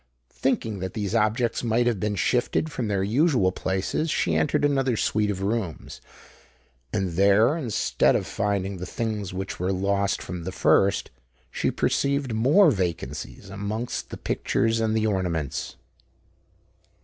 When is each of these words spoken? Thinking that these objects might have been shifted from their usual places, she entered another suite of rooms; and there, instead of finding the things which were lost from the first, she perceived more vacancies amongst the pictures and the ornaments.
Thinking 0.33 0.79
that 0.79 0.95
these 0.95 1.13
objects 1.13 1.63
might 1.63 1.85
have 1.85 1.99
been 1.99 2.15
shifted 2.15 2.71
from 2.71 2.87
their 2.87 3.03
usual 3.03 3.51
places, 3.51 4.09
she 4.09 4.35
entered 4.35 4.65
another 4.65 4.97
suite 4.97 5.29
of 5.29 5.43
rooms; 5.43 6.01
and 6.91 7.11
there, 7.11 7.55
instead 7.55 8.15
of 8.15 8.25
finding 8.25 8.77
the 8.77 8.87
things 8.87 9.31
which 9.31 9.59
were 9.59 9.71
lost 9.71 10.19
from 10.19 10.43
the 10.43 10.51
first, 10.51 11.11
she 11.51 11.69
perceived 11.69 12.33
more 12.33 12.71
vacancies 12.71 13.51
amongst 13.51 14.09
the 14.09 14.17
pictures 14.17 14.79
and 14.79 14.97
the 14.97 15.05
ornaments. 15.05 15.75